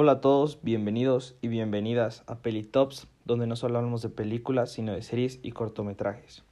[0.00, 4.92] Hola a todos, bienvenidos y bienvenidas a Pelitops, donde no solo hablamos de películas, sino
[4.92, 6.44] de series y cortometrajes.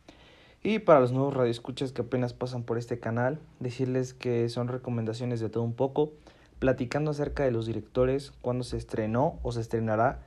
[0.65, 5.39] Y para los nuevos radioescuchas que apenas pasan por este canal, decirles que son recomendaciones
[5.39, 6.11] de todo un poco,
[6.59, 10.23] platicando acerca de los directores, cuándo se estrenó o se estrenará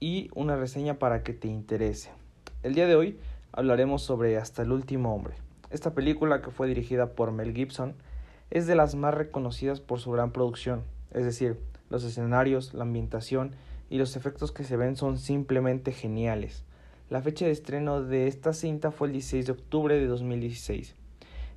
[0.00, 2.10] y una reseña para que te interese.
[2.64, 3.20] El día de hoy
[3.52, 5.34] hablaremos sobre Hasta el último hombre.
[5.70, 7.94] Esta película que fue dirigida por Mel Gibson
[8.50, 11.56] es de las más reconocidas por su gran producción, es decir,
[11.92, 13.50] los escenarios, la ambientación
[13.90, 16.64] y los efectos que se ven son simplemente geniales.
[17.10, 20.94] La fecha de estreno de esta cinta fue el 16 de octubre de 2016.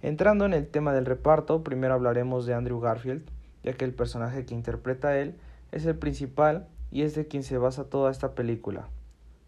[0.01, 3.23] Entrando en el tema del reparto, primero hablaremos de Andrew Garfield,
[3.63, 5.35] ya que el personaje que interpreta él
[5.71, 8.89] es el principal y es de quien se basa toda esta película,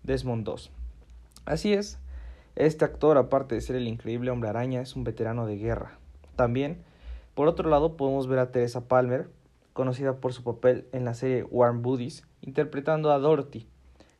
[0.03, 0.71] Desmond II.
[1.43, 1.99] Así es,
[2.55, 5.99] este actor, aparte de ser el increíble hombre araña, es un veterano de guerra.
[6.37, 6.77] También,
[7.35, 9.27] por otro lado, podemos ver a Teresa Palmer,
[9.77, 13.67] conocida por su papel en la serie Warm Bodies, interpretando a Dorothy,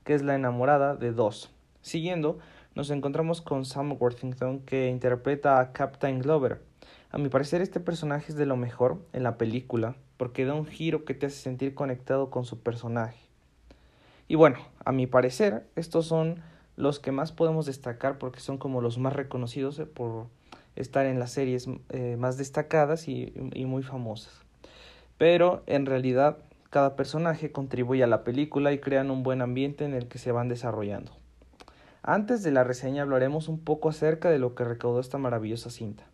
[0.04, 1.50] que es la enamorada de Dos.
[1.82, 2.38] Siguiendo,
[2.76, 6.62] nos encontramos con Sam Worthington, que interpreta a Captain Glover.
[7.10, 10.68] A mi parecer, este personaje es de lo mejor en la película, porque da un
[10.68, 13.18] giro que te hace sentir conectado con su personaje.
[14.28, 16.44] Y bueno, a mi parecer, estos son
[16.76, 20.28] los que más podemos destacar porque son como los más reconocidos eh, por
[20.76, 23.34] estar en las series eh, más destacadas y
[23.66, 24.47] muy famosas
[25.18, 26.38] pero en realidad
[26.70, 30.32] cada personaje contribuye a la película y crean un buen ambiente en el que se
[30.32, 31.12] van desarrollando.
[32.04, 36.06] Antes de la reseña hablaremos un poco acerca de lo que recaudó esta maravillosa cinta.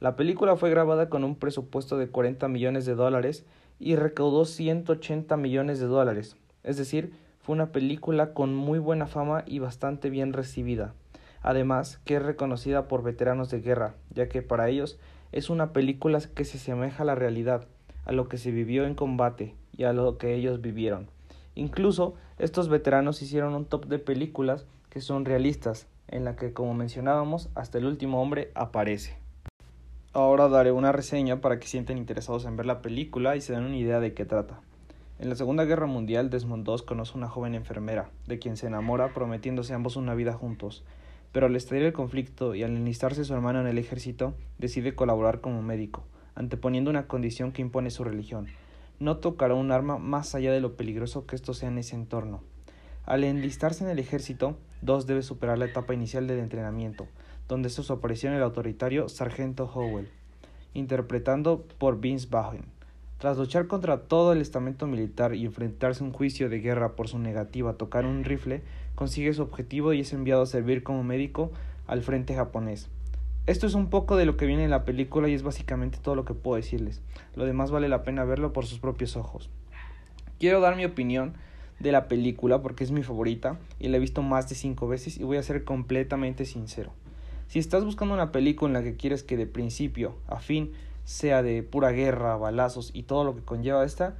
[0.00, 3.44] La película fue grabada con un presupuesto de 40 millones de dólares
[3.78, 9.44] y recaudó 180 millones de dólares, es decir, fue una película con muy buena fama
[9.46, 10.94] y bastante bien recibida.
[11.42, 14.98] Además, que es reconocida por veteranos de guerra, ya que para ellos
[15.32, 17.66] es una película que se asemeja a la realidad,
[18.04, 21.08] a lo que se vivió en combate y a lo que ellos vivieron.
[21.54, 26.74] Incluso estos veteranos hicieron un top de películas que son realistas, en la que, como
[26.74, 29.16] mencionábamos, hasta el último hombre aparece.
[30.12, 33.64] Ahora daré una reseña para que sienten interesados en ver la película y se den
[33.64, 34.60] una idea de qué trata.
[35.20, 39.12] En la Segunda Guerra Mundial, Desmond conoce a una joven enfermera, de quien se enamora,
[39.12, 40.82] prometiéndose ambos una vida juntos.
[41.30, 45.40] Pero al estallar el conflicto y al enlistarse su hermano en el ejército, decide colaborar
[45.40, 46.04] como médico
[46.40, 48.48] anteponiendo una condición que impone su religión.
[48.98, 52.42] No tocará un arma más allá de lo peligroso que esto sea en ese entorno.
[53.06, 57.06] Al enlistarse en el ejército, Dos debe superar la etapa inicial del entrenamiento,
[57.48, 60.08] donde se su aparición el autoritario Sargento Howell,
[60.72, 62.64] interpretando por Vince Vaughn.
[63.18, 67.08] Tras luchar contra todo el estamento militar y enfrentarse a un juicio de guerra por
[67.08, 68.62] su negativa a tocar un rifle,
[68.94, 71.52] consigue su objetivo y es enviado a servir como médico
[71.86, 72.88] al frente japonés.
[73.50, 76.14] Esto es un poco de lo que viene en la película y es básicamente todo
[76.14, 77.02] lo que puedo decirles.
[77.34, 79.50] Lo demás vale la pena verlo por sus propios ojos.
[80.38, 81.34] Quiero dar mi opinión
[81.80, 85.18] de la película porque es mi favorita y la he visto más de cinco veces
[85.18, 86.92] y voy a ser completamente sincero.
[87.48, 90.70] Si estás buscando una película en la que quieres que de principio a fin
[91.02, 94.14] sea de pura guerra, balazos y todo lo que conlleva esta,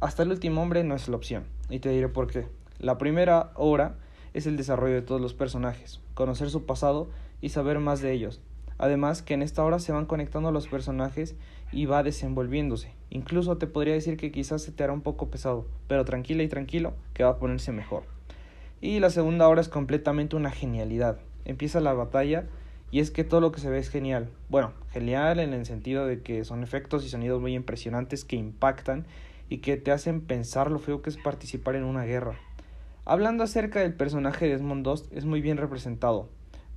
[0.00, 1.44] hasta el último hombre no es la opción.
[1.70, 2.48] Y te diré por qué.
[2.80, 3.94] La primera hora
[4.34, 7.10] es el desarrollo de todos los personajes, conocer su pasado
[7.40, 8.40] y saber más de ellos,
[8.78, 11.34] Además que en esta hora se van conectando los personajes
[11.72, 12.92] y va desenvolviéndose.
[13.10, 16.48] Incluso te podría decir que quizás se te hará un poco pesado, pero tranquila y
[16.48, 18.04] tranquilo que va a ponerse mejor.
[18.80, 21.18] Y la segunda hora es completamente una genialidad.
[21.44, 22.46] Empieza la batalla
[22.90, 24.28] y es que todo lo que se ve es genial.
[24.48, 29.06] Bueno, genial en el sentido de que son efectos y sonidos muy impresionantes que impactan
[29.48, 32.38] y que te hacen pensar lo feo que es participar en una guerra.
[33.04, 36.28] Hablando acerca del personaje de Desmond II, es muy bien representado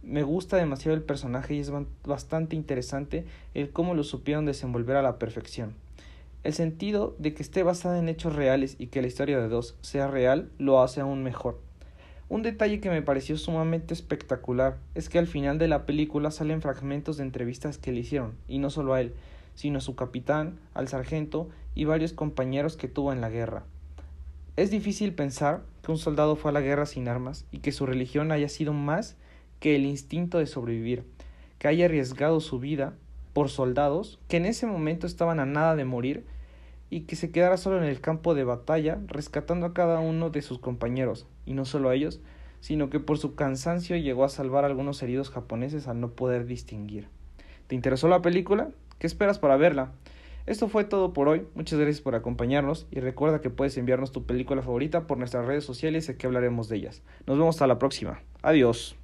[0.06, 1.72] me gusta demasiado el personaje y es
[2.04, 5.74] bastante interesante el cómo lo supieron desenvolver a la perfección.
[6.44, 9.76] El sentido de que esté basada en hechos reales y que la historia de Dos
[9.82, 11.60] sea real lo hace aún mejor.
[12.30, 16.62] Un detalle que me pareció sumamente espectacular es que al final de la película salen
[16.62, 19.14] fragmentos de entrevistas que le hicieron, y no solo a él,
[19.56, 23.64] sino a su capitán, al sargento y varios compañeros que tuvo en la guerra.
[24.56, 27.86] Es difícil pensar que un soldado fue a la guerra sin armas y que su
[27.86, 29.18] religión haya sido más
[29.60, 31.04] que el instinto de sobrevivir,
[31.60, 32.94] que haya arriesgado su vida
[33.34, 36.26] por soldados que en ese momento estaban a nada de morir
[36.90, 40.42] y que se quedara solo en el campo de batalla rescatando a cada uno de
[40.42, 42.22] sus compañeros, y no solo a ellos,
[42.62, 46.46] sino que por su cansancio llegó a salvar a algunos heridos japoneses al no poder
[46.46, 47.10] distinguir.
[47.68, 48.70] ¿Te interesó la película?
[49.00, 49.92] ¿Qué esperas para verla?
[50.46, 54.26] Esto fue todo por hoy, muchas gracias por acompañarnos y recuerda que puedes enviarnos tu
[54.26, 57.02] película favorita por nuestras redes sociales y que hablaremos de ellas.
[57.26, 58.22] Nos vemos hasta la próxima.
[58.44, 58.96] Adiós.